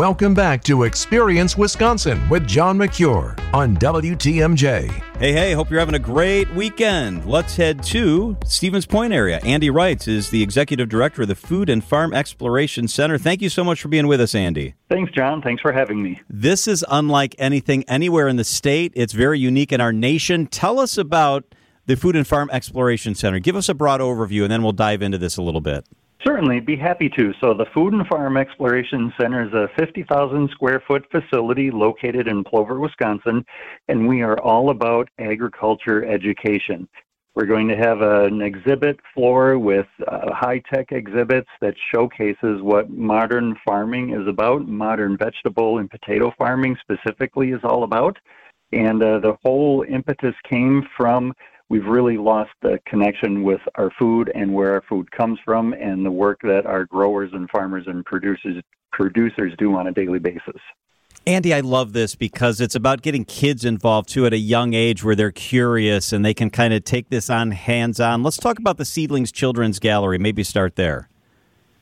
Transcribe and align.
Welcome 0.00 0.32
back 0.32 0.64
to 0.64 0.84
Experience 0.84 1.58
Wisconsin 1.58 2.26
with 2.30 2.46
John 2.46 2.78
Mercure 2.78 3.36
on 3.52 3.76
WTMJ. 3.76 4.90
Hey, 5.18 5.32
hey, 5.34 5.52
hope 5.52 5.68
you're 5.68 5.78
having 5.78 5.94
a 5.94 5.98
great 5.98 6.50
weekend. 6.54 7.26
Let's 7.26 7.54
head 7.54 7.82
to 7.82 8.34
Stevens 8.46 8.86
Point 8.86 9.12
area. 9.12 9.40
Andy 9.44 9.68
Wrights 9.68 10.08
is 10.08 10.30
the 10.30 10.42
executive 10.42 10.88
director 10.88 11.20
of 11.20 11.28
the 11.28 11.34
Food 11.34 11.68
and 11.68 11.84
Farm 11.84 12.14
Exploration 12.14 12.88
Center. 12.88 13.18
Thank 13.18 13.42
you 13.42 13.50
so 13.50 13.62
much 13.62 13.82
for 13.82 13.88
being 13.88 14.06
with 14.06 14.22
us, 14.22 14.34
Andy. 14.34 14.74
Thanks, 14.88 15.12
John. 15.12 15.42
Thanks 15.42 15.60
for 15.60 15.70
having 15.70 16.02
me. 16.02 16.18
This 16.30 16.66
is 16.66 16.82
unlike 16.88 17.34
anything 17.38 17.84
anywhere 17.86 18.26
in 18.26 18.36
the 18.36 18.44
state. 18.44 18.94
It's 18.96 19.12
very 19.12 19.38
unique 19.38 19.70
in 19.70 19.82
our 19.82 19.92
nation. 19.92 20.46
Tell 20.46 20.80
us 20.80 20.96
about 20.96 21.44
the 21.84 21.94
Food 21.94 22.16
and 22.16 22.26
Farm 22.26 22.48
Exploration 22.54 23.14
Center. 23.14 23.38
Give 23.38 23.54
us 23.54 23.68
a 23.68 23.74
broad 23.74 24.00
overview, 24.00 24.44
and 24.44 24.50
then 24.50 24.62
we'll 24.62 24.72
dive 24.72 25.02
into 25.02 25.18
this 25.18 25.36
a 25.36 25.42
little 25.42 25.60
bit. 25.60 25.84
Certainly, 26.24 26.60
be 26.60 26.76
happy 26.76 27.08
to. 27.16 27.32
So, 27.40 27.54
the 27.54 27.64
Food 27.72 27.94
and 27.94 28.06
Farm 28.06 28.36
Exploration 28.36 29.10
Center 29.18 29.46
is 29.46 29.54
a 29.54 29.68
50,000 29.78 30.50
square 30.50 30.82
foot 30.86 31.06
facility 31.10 31.70
located 31.70 32.28
in 32.28 32.44
Plover, 32.44 32.78
Wisconsin, 32.78 33.44
and 33.88 34.06
we 34.06 34.20
are 34.20 34.38
all 34.40 34.68
about 34.68 35.08
agriculture 35.18 36.04
education. 36.04 36.86
We're 37.34 37.46
going 37.46 37.68
to 37.68 37.76
have 37.76 38.02
an 38.02 38.42
exhibit 38.42 38.98
floor 39.14 39.58
with 39.58 39.86
uh, 40.08 40.34
high 40.34 40.60
tech 40.74 40.92
exhibits 40.92 41.48
that 41.62 41.74
showcases 41.90 42.60
what 42.60 42.90
modern 42.90 43.56
farming 43.64 44.10
is 44.10 44.26
about, 44.26 44.66
modern 44.68 45.16
vegetable 45.16 45.78
and 45.78 45.88
potato 45.88 46.34
farming 46.36 46.76
specifically 46.82 47.52
is 47.52 47.60
all 47.62 47.84
about. 47.84 48.18
And 48.72 49.02
uh, 49.02 49.20
the 49.20 49.36
whole 49.42 49.86
impetus 49.88 50.34
came 50.48 50.86
from 50.96 51.32
we've 51.70 51.86
really 51.86 52.18
lost 52.18 52.50
the 52.60 52.78
connection 52.84 53.42
with 53.42 53.60
our 53.76 53.90
food 53.98 54.30
and 54.34 54.52
where 54.52 54.74
our 54.74 54.82
food 54.82 55.10
comes 55.10 55.38
from 55.42 55.72
and 55.72 56.04
the 56.04 56.10
work 56.10 56.40
that 56.42 56.66
our 56.66 56.84
growers 56.84 57.30
and 57.32 57.48
farmers 57.48 57.84
and 57.86 58.04
producers 58.04 58.62
producers 58.92 59.52
do 59.56 59.76
on 59.76 59.86
a 59.86 59.92
daily 59.92 60.18
basis. 60.18 60.60
Andy, 61.26 61.54
I 61.54 61.60
love 61.60 61.92
this 61.92 62.16
because 62.16 62.60
it's 62.60 62.74
about 62.74 63.02
getting 63.02 63.24
kids 63.24 63.64
involved 63.64 64.08
too 64.08 64.26
at 64.26 64.32
a 64.32 64.38
young 64.38 64.74
age 64.74 65.04
where 65.04 65.14
they're 65.14 65.30
curious 65.30 66.12
and 66.12 66.24
they 66.24 66.34
can 66.34 66.50
kind 66.50 66.74
of 66.74 66.82
take 66.82 67.08
this 67.08 67.30
on 67.30 67.52
hands 67.52 68.00
on. 68.00 68.22
Let's 68.22 68.36
talk 68.36 68.58
about 68.58 68.78
the 68.78 68.84
Seedlings 68.84 69.32
Children's 69.32 69.78
Gallery. 69.78 70.18
Maybe 70.18 70.42
start 70.42 70.76
there. 70.76 71.08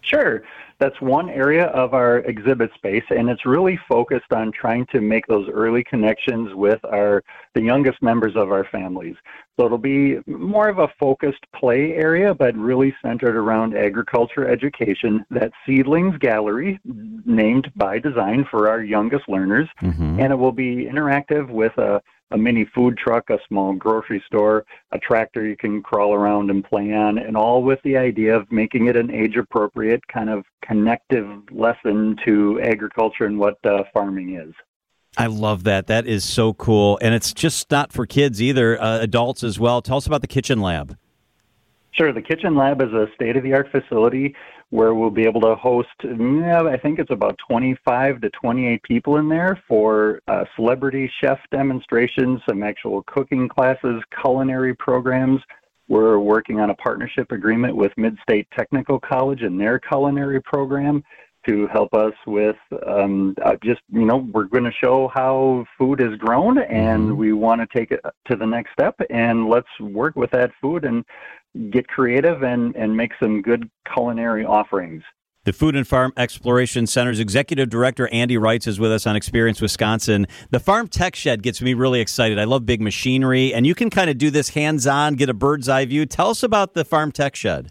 Sure 0.03 0.43
that's 0.79 1.01
one 1.01 1.29
area 1.29 1.67
of 1.67 1.93
our 1.93 2.19
exhibit 2.19 2.71
space, 2.75 3.03
and 3.11 3.29
it's 3.29 3.45
really 3.45 3.79
focused 3.89 4.33
on 4.33 4.53
trying 4.53 4.87
to 4.87 5.01
make 5.01 5.27
those 5.27 5.49
early 5.49 5.83
connections 5.83 6.55
with 6.55 6.83
our 6.85 7.23
the 7.55 7.63
youngest 7.63 8.01
members 8.01 8.37
of 8.37 8.53
our 8.53 8.65
families. 8.65 9.17
So 9.59 9.67
it'll 9.67 9.77
be 9.77 10.19
more 10.27 10.69
of 10.69 10.79
a 10.79 10.89
focused 11.01 11.45
play 11.53 11.93
area, 11.95 12.33
but 12.33 12.57
really 12.57 12.95
centered 13.03 13.37
around 13.37 13.77
agriculture 13.77 14.49
education. 14.49 15.27
That 15.31 15.51
Seedlings 15.67 16.17
Gallery, 16.21 16.79
named 16.85 17.73
by 17.75 17.99
design 17.99 18.47
for 18.49 18.69
our 18.69 18.83
youngest 18.83 19.29
learners, 19.29 19.69
mm-hmm. 19.83 20.21
and 20.21 20.33
it 20.33 20.37
will 20.37 20.53
be 20.53 20.87
interactive 20.87 21.51
with 21.51 21.77
a 21.79 22.01
a 22.31 22.37
mini 22.37 22.67
food 22.75 22.99
truck, 22.99 23.31
a 23.31 23.39
small 23.49 23.73
grocery 23.73 24.23
store, 24.27 24.65
a 24.93 24.99
tractor 24.99 25.47
you 25.47 25.57
can 25.57 25.83
crawl 25.83 26.13
around 26.13 26.51
and 26.51 26.63
play 26.63 26.93
on, 26.93 27.17
and 27.17 27.37
all 27.37 27.63
with 27.63 27.81
the 27.85 27.97
idea 27.97 28.37
of 28.37 28.53
making 28.53 28.87
it 28.87 28.97
an 28.97 29.11
age 29.11 29.37
appropriate 29.37 30.07
kind 30.09 30.29
of 30.29 30.45
connective 30.63 31.27
lesson 31.51 32.17
to 32.27 32.61
agriculture 32.61 33.25
and 33.25 33.39
what 33.39 33.57
uh, 33.65 33.83
farming 33.95 34.37
is. 34.37 34.53
I 35.19 35.27
love 35.27 35.65
that. 35.65 35.89
That 35.89 36.07
is 36.07 36.25
so 36.25 36.55
cool. 36.55 36.97
And 37.03 37.13
it's 37.13 37.33
just 37.35 37.71
not 37.73 37.93
for 37.93 38.07
kids 38.07 38.41
either, 38.41 38.81
uh, 38.81 39.01
adults 39.01 39.43
as 39.43 39.59
well. 39.59 39.83
Tell 39.83 39.97
us 39.97 40.07
about 40.07 40.21
the 40.21 40.29
Kitchen 40.29 40.61
Lab. 40.61 40.97
Sure. 41.91 42.13
The 42.13 42.23
Kitchen 42.23 42.55
Lab 42.55 42.81
is 42.81 42.93
a 42.93 43.09
state 43.17 43.37
of 43.37 43.43
the 43.43 43.53
art 43.53 43.69
facility 43.73 44.37
where 44.71 44.95
we'll 44.95 45.11
be 45.11 45.25
able 45.25 45.41
to 45.41 45.55
host, 45.57 45.89
I 46.05 46.77
think 46.77 46.99
it's 46.99 47.11
about 47.11 47.37
25 47.49 48.21
to 48.21 48.31
28 48.31 48.83
people 48.83 49.17
in 49.17 49.29
there 49.29 49.61
for 49.67 50.21
uh, 50.29 50.45
celebrity 50.57 51.11
chef 51.21 51.39
demonstrations, 51.51 52.41
some 52.47 52.63
actual 52.63 53.03
cooking 53.05 53.49
classes, 53.49 54.03
culinary 54.21 54.75
programs. 54.75 55.41
We're 55.89 56.19
working 56.19 56.61
on 56.61 56.69
a 56.69 56.75
partnership 56.75 57.33
agreement 57.33 57.75
with 57.77 57.93
Midstate 57.99 58.47
Technical 58.57 59.01
College 59.01 59.41
and 59.41 59.59
their 59.59 59.79
culinary 59.79 60.43
program 60.43 61.03
to 61.49 61.67
help 61.69 61.95
us 61.95 62.13
with 62.27 62.57
um, 62.87 63.35
uh, 63.45 63.57
just, 63.65 63.81
you 63.91 64.05
know, 64.05 64.29
we're 64.33 64.45
going 64.45 64.65
to 64.65 64.73
show 64.73 65.11
how 65.15 65.65
food 65.77 66.01
is 66.01 66.17
grown 66.19 66.59
and 66.59 67.09
mm-hmm. 67.09 67.17
we 67.17 67.33
want 67.33 67.61
to 67.61 67.79
take 67.79 67.91
it 67.91 68.01
to 68.27 68.37
the 68.37 68.47
next 68.47 68.73
step 68.73 68.95
and 69.11 69.49
let's 69.49 69.69
work 69.81 70.15
with 70.17 70.31
that 70.31 70.51
food 70.61 70.85
and 70.85 71.05
get 71.71 71.89
creative 71.89 72.43
and, 72.43 72.77
and 72.77 72.97
make 72.97 73.13
some 73.21 73.43
good 73.43 73.69
culinary 73.93 74.45
offerings. 74.45 75.03
The 75.45 75.53
Food 75.55 75.77
and 75.77 75.89
Farm 75.89 76.13
Exploration 76.15 76.87
Center's 76.87 77.21
executive 77.21 77.71
director 77.71 78.07
Andy 78.13 78.37
Wrights 78.37 78.67
is 78.67 78.79
with 78.79 78.93
us 78.93 79.07
on 79.07 79.17
Experience 79.17 79.63
Wisconsin. 79.63 80.27
The 80.51 80.61
Farm 80.61 80.89
Tech 80.89 81.17
Shed 81.17 81.43
gets 81.43 81.63
me 81.63 81.73
really 81.73 82.01
excited. 82.01 82.39
I 82.39 82.45
love 82.45 82.67
big 82.67 82.83
machinery, 82.83 83.55
and 83.55 83.67
you 83.67 83.75
can 83.75 83.89
kind 83.89 84.11
of 84.11 84.19
do 84.19 84.31
this 84.31 84.51
hands 84.51 84.87
on, 84.87 85.15
get 85.15 85.31
a 85.31 85.35
bird's 85.35 85.67
eye 85.67 85.87
view. 85.87 86.05
Tell 86.05 86.29
us 86.29 86.43
about 86.43 86.75
the 86.75 86.85
Farm 86.85 87.13
Tech 87.13 87.35
Shed. 87.35 87.71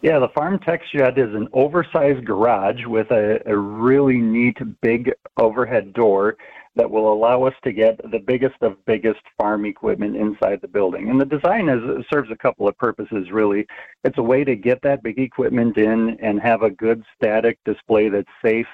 Yeah, 0.00 0.20
the 0.20 0.28
Farm 0.28 0.60
Tech 0.60 0.80
Shed 0.94 1.18
is 1.18 1.34
an 1.34 1.48
oversized 1.52 2.24
garage 2.24 2.86
with 2.86 3.10
a, 3.10 3.40
a 3.46 3.56
really 3.56 4.18
neat 4.18 4.56
big 4.80 5.12
overhead 5.36 5.92
door 5.92 6.36
that 6.76 6.88
will 6.88 7.12
allow 7.12 7.42
us 7.42 7.54
to 7.64 7.72
get 7.72 8.00
the 8.12 8.20
biggest 8.20 8.54
of 8.60 8.76
biggest 8.84 9.20
farm 9.36 9.64
equipment 9.64 10.14
inside 10.14 10.60
the 10.62 10.68
building. 10.68 11.10
And 11.10 11.20
the 11.20 11.24
design 11.24 11.68
is, 11.68 12.04
serves 12.12 12.30
a 12.30 12.36
couple 12.36 12.68
of 12.68 12.78
purposes, 12.78 13.32
really. 13.32 13.66
It's 14.04 14.18
a 14.18 14.22
way 14.22 14.44
to 14.44 14.54
get 14.54 14.80
that 14.82 15.02
big 15.02 15.18
equipment 15.18 15.76
in 15.76 16.16
and 16.22 16.40
have 16.40 16.62
a 16.62 16.70
good 16.70 17.02
static 17.16 17.58
display 17.64 18.08
that's 18.08 18.28
safe 18.40 18.68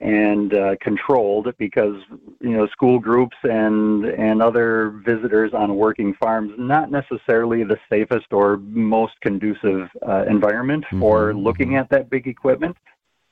and 0.00 0.54
uh, 0.54 0.76
controlled 0.80 1.52
because 1.58 1.96
you 2.40 2.50
know 2.50 2.66
school 2.68 2.98
groups 2.98 3.36
and 3.42 4.04
and 4.04 4.40
other 4.40 4.90
visitors 5.04 5.52
on 5.52 5.74
working 5.74 6.14
farms 6.14 6.52
not 6.56 6.90
necessarily 6.90 7.64
the 7.64 7.78
safest 7.90 8.32
or 8.32 8.58
most 8.58 9.14
conducive 9.22 9.88
uh, 10.08 10.24
environment 10.28 10.84
mm-hmm. 10.84 11.00
for 11.00 11.34
looking 11.34 11.74
at 11.74 11.90
that 11.90 12.08
big 12.10 12.28
equipment 12.28 12.76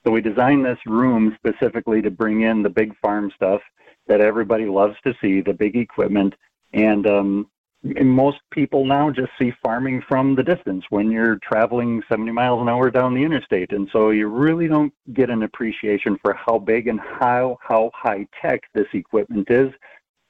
so 0.07 0.13
we 0.13 0.21
designed 0.21 0.65
this 0.65 0.79
room 0.87 1.37
specifically 1.37 2.01
to 2.01 2.13
bring 2.13 2.43
in 2.43 2.63
the 2.63 2.71
big 2.71 2.97
farm 3.01 3.33
stuff 3.35 3.61
that 4.07 4.21
everybody 4.21 4.67
loves 4.67 4.95
to 5.03 5.15
see, 5.21 5.41
the 5.41 5.53
big 5.53 5.75
equipment. 5.77 6.35
And, 6.73 7.07
um, 7.09 7.51
most 7.95 8.39
people 8.51 8.85
now 8.85 9.11
just 9.11 9.31
see 9.39 9.53
farming 9.63 10.03
from 10.09 10.35
the 10.35 10.43
distance 10.43 10.85
when 10.91 11.11
you're 11.11 11.37
traveling 11.37 12.03
70 12.09 12.33
miles 12.33 12.61
an 12.61 12.69
hour 12.69 12.91
down 12.91 13.15
the 13.15 13.23
interstate. 13.23 13.73
And 13.73 13.89
so 13.93 14.11
you 14.11 14.29
really 14.29 14.69
don't 14.69 14.93
get 15.13 15.31
an 15.31 15.43
appreciation 15.43 16.19
for 16.23 16.35
how 16.35 16.59
big 16.59 16.89
and 16.89 17.01
how, 17.01 17.59
how 17.61 17.91
high 17.95 18.27
tech 18.41 18.63
this 18.75 18.87
equipment 18.93 19.51
is. 19.51 19.73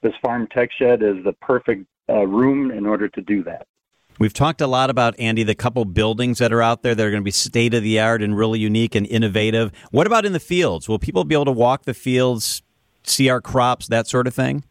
This 0.01 0.13
farm 0.21 0.47
tech 0.51 0.71
shed 0.71 1.01
is 1.01 1.23
the 1.23 1.33
perfect 1.33 1.85
uh, 2.09 2.27
room 2.27 2.71
in 2.71 2.85
order 2.85 3.07
to 3.09 3.21
do 3.21 3.43
that. 3.43 3.67
We've 4.19 4.33
talked 4.33 4.61
a 4.61 4.67
lot 4.67 4.89
about, 4.89 5.19
Andy, 5.19 5.43
the 5.43 5.53
couple 5.53 5.85
buildings 5.85 6.39
that 6.39 6.51
are 6.51 6.61
out 6.61 6.81
there 6.81 6.95
that 6.95 7.05
are 7.05 7.11
going 7.11 7.21
to 7.21 7.25
be 7.25 7.31
state 7.31 7.73
of 7.73 7.83
the 7.83 7.99
art 7.99 8.23
and 8.23 8.35
really 8.35 8.59
unique 8.59 8.95
and 8.95 9.05
innovative. 9.05 9.71
What 9.91 10.07
about 10.07 10.25
in 10.25 10.33
the 10.33 10.39
fields? 10.39 10.89
Will 10.89 10.97
people 10.97 11.23
be 11.23 11.35
able 11.35 11.45
to 11.45 11.51
walk 11.51 11.83
the 11.83 11.93
fields, 11.93 12.63
see 13.03 13.29
our 13.29 13.41
crops, 13.41 13.87
that 13.87 14.07
sort 14.07 14.25
of 14.25 14.33
thing? 14.33 14.63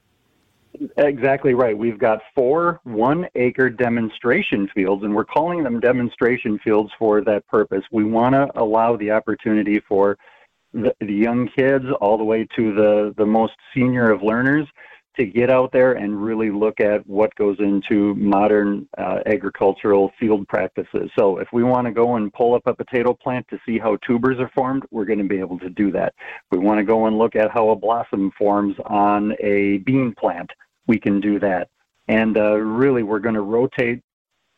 Exactly 0.98 1.54
right. 1.54 1.76
We've 1.76 1.98
got 1.98 2.20
four 2.34 2.80
one 2.84 3.26
acre 3.34 3.70
demonstration 3.70 4.68
fields, 4.74 5.04
and 5.04 5.14
we're 5.14 5.24
calling 5.24 5.62
them 5.62 5.80
demonstration 5.80 6.58
fields 6.58 6.90
for 6.98 7.22
that 7.22 7.46
purpose. 7.48 7.82
We 7.92 8.04
want 8.04 8.34
to 8.34 8.48
allow 8.60 8.96
the 8.96 9.10
opportunity 9.10 9.80
for 9.88 10.18
the, 10.72 10.94
the, 11.00 11.12
young 11.12 11.48
kids 11.56 11.84
all 12.00 12.18
the 12.18 12.24
way 12.24 12.46
to 12.56 12.74
the, 12.74 13.14
the 13.16 13.24
most 13.24 13.54
senior 13.74 14.10
of 14.10 14.22
learners 14.22 14.66
to 15.18 15.24
get 15.24 15.50
out 15.50 15.72
there 15.72 15.92
and 15.92 16.22
really 16.22 16.50
look 16.50 16.80
at 16.80 17.06
what 17.06 17.34
goes 17.36 17.56
into 17.58 18.14
modern 18.16 18.86
uh, 18.98 19.20
agricultural 19.24 20.12
field 20.20 20.46
practices. 20.46 21.10
So, 21.18 21.38
if 21.38 21.48
we 21.52 21.64
want 21.64 21.86
to 21.86 21.92
go 21.92 22.16
and 22.16 22.32
pull 22.32 22.54
up 22.54 22.66
a 22.66 22.74
potato 22.74 23.14
plant 23.14 23.46
to 23.48 23.58
see 23.64 23.78
how 23.78 23.96
tubers 24.06 24.38
are 24.38 24.50
formed, 24.54 24.84
we're 24.90 25.06
going 25.06 25.18
to 25.18 25.24
be 25.24 25.38
able 25.38 25.58
to 25.60 25.70
do 25.70 25.90
that. 25.92 26.14
If 26.18 26.58
we 26.58 26.58
want 26.58 26.78
to 26.78 26.84
go 26.84 27.06
and 27.06 27.16
look 27.16 27.34
at 27.34 27.50
how 27.50 27.70
a 27.70 27.76
blossom 27.76 28.30
forms 28.36 28.76
on 28.84 29.32
a 29.40 29.78
bean 29.78 30.14
plant, 30.18 30.50
we 30.86 30.98
can 30.98 31.20
do 31.20 31.38
that. 31.40 31.68
And 32.08 32.36
uh, 32.36 32.56
really, 32.56 33.02
we're 33.02 33.18
going 33.18 33.34
to 33.34 33.42
rotate, 33.42 34.02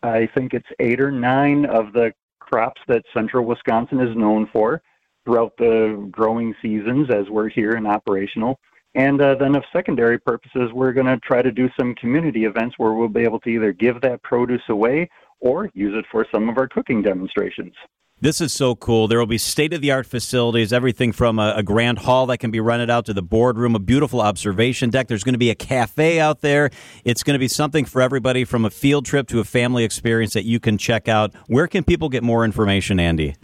I 0.03 0.27
think 0.35 0.55
it's 0.55 0.69
eight 0.79 1.01
or 1.01 1.11
nine 1.11 1.65
of 1.67 1.93
the 1.93 2.13
crops 2.41 2.81
that 2.89 3.05
central 3.15 3.45
Wisconsin 3.45 4.01
is 4.01 4.17
known 4.17 4.49
for 4.53 4.83
throughout 5.25 5.57
the 5.59 6.09
growing 6.11 6.55
seasons 6.63 7.11
as 7.11 7.29
we're 7.29 7.49
here 7.49 7.73
and 7.73 7.87
operational. 7.87 8.59
And 8.95 9.21
uh, 9.21 9.35
then, 9.35 9.55
of 9.55 9.65
secondary 9.73 10.19
purposes, 10.19 10.71
we're 10.73 10.93
going 10.93 11.07
to 11.07 11.19
try 11.19 11.43
to 11.43 11.53
do 11.53 11.69
some 11.79 11.95
community 11.95 12.45
events 12.45 12.75
where 12.79 12.93
we'll 12.93 13.09
be 13.09 13.23
able 13.23 13.41
to 13.41 13.51
either 13.51 13.73
give 13.73 14.01
that 14.01 14.23
produce 14.23 14.63
away 14.69 15.09
or 15.41 15.71
use 15.75 15.95
it 15.97 16.07
for 16.11 16.27
some 16.33 16.49
of 16.49 16.59
our 16.59 16.67
cooking 16.67 17.03
demonstrations. 17.03 17.75
This 18.21 18.41
is 18.41 18.53
so 18.53 18.75
cool. 18.75 19.07
There 19.07 19.21
will 19.21 19.27
be 19.27 19.39
state 19.39 19.73
of 19.73 19.81
the 19.81 19.93
art 19.93 20.05
facilities, 20.05 20.73
everything 20.73 21.13
from 21.13 21.39
a, 21.39 21.55
a, 21.59 21.63
grand 21.63 22.01
hall 22.01 22.27
that 22.27 22.39
can 22.39 22.51
be 22.51 22.59
rented 22.59 22.91
out 22.91 23.07
to 23.07 23.15
the 23.15 23.23
boardroom, 23.23 23.77
a 23.77 23.79
beautiful 23.79 24.21
observation 24.21 24.91
deck. 24.91 25.07
There's 25.07 25.23
going 25.23 25.35
to 25.35 25.39
be 25.39 25.51
a 25.51 25.55
cafe 25.55 26.19
out 26.19 26.41
there. 26.41 26.71
It's 27.05 27.23
going 27.23 27.37
to 27.37 27.39
be 27.39 27.47
something 27.47 27.85
for 27.85 28.03
everybody 28.03 28.45
from 28.45 28.65
a 28.65 28.71
field 28.71 29.05
trip 29.05 29.29
to 29.29 29.39
a 29.39 29.45
family 29.45 29.85
experience 29.85 30.33
that 30.33 30.45
you 30.45 30.59
can 30.59 30.79
check 30.79 31.07
out. 31.07 31.33
Where 31.47 31.69
can 31.69 31.85
people 31.85 32.09
get 32.09 32.25
more 32.25 32.45
information, 32.45 32.99
Andy? 32.99 33.37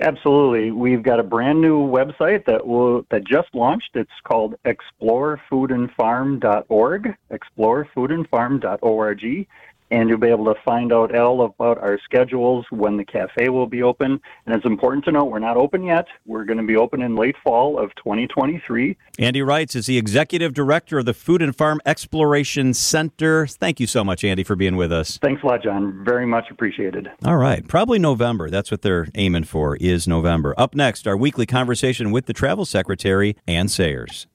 Absolutely. 0.00 0.70
We've 0.70 1.02
got 1.02 1.18
a 1.18 1.24
brand 1.24 1.60
new 1.60 1.84
website 1.84 2.44
that 2.44 2.64
will 2.64 3.04
that 3.10 3.26
just 3.26 3.48
launched. 3.52 3.90
It's 3.94 4.08
called 4.22 4.54
explorefoodandfarm.org, 4.64 7.16
explorefoodandfarm.org 7.32 9.46
and 9.90 10.08
you'll 10.08 10.18
be 10.18 10.28
able 10.28 10.44
to 10.46 10.60
find 10.64 10.92
out 10.92 11.14
all 11.14 11.44
about 11.44 11.78
our 11.78 11.98
schedules 12.04 12.64
when 12.70 12.96
the 12.96 13.04
cafe 13.04 13.48
will 13.48 13.66
be 13.66 13.82
open. 13.82 14.20
And 14.46 14.54
it's 14.54 14.64
important 14.64 15.04
to 15.06 15.12
note 15.12 15.26
we're 15.26 15.38
not 15.38 15.56
open 15.56 15.82
yet. 15.82 16.06
We're 16.26 16.44
going 16.44 16.58
to 16.58 16.66
be 16.66 16.76
open 16.76 17.02
in 17.02 17.16
late 17.16 17.36
fall 17.42 17.78
of 17.78 17.94
2023. 17.96 18.96
Andy 19.18 19.42
Wrights 19.42 19.74
is 19.74 19.86
the 19.86 19.98
executive 19.98 20.54
director 20.54 20.98
of 20.98 21.06
the 21.06 21.14
Food 21.14 21.42
and 21.42 21.54
Farm 21.56 21.80
Exploration 21.84 22.74
Center. 22.74 23.46
Thank 23.46 23.80
you 23.80 23.86
so 23.86 24.04
much, 24.04 24.24
Andy, 24.24 24.44
for 24.44 24.56
being 24.56 24.76
with 24.76 24.92
us. 24.92 25.18
Thanks 25.18 25.42
a 25.42 25.46
lot, 25.46 25.62
John. 25.62 26.04
Very 26.04 26.26
much 26.26 26.50
appreciated. 26.50 27.10
All 27.24 27.36
right, 27.36 27.66
probably 27.66 27.98
November. 27.98 28.50
That's 28.50 28.70
what 28.70 28.82
they're 28.82 29.08
aiming 29.14 29.44
for. 29.44 29.76
Is 29.76 30.06
November. 30.06 30.54
Up 30.56 30.74
next, 30.74 31.06
our 31.06 31.16
weekly 31.16 31.46
conversation 31.46 32.12
with 32.12 32.26
the 32.26 32.32
travel 32.32 32.64
secretary, 32.64 33.36
Anne 33.46 33.68
Sayers. 33.68 34.28